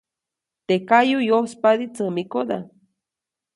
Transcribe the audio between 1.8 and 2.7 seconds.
tsämikoda.